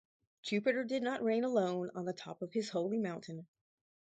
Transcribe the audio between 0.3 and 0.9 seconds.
Jupiter